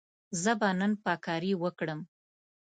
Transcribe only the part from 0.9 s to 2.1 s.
پاککاري وکړم.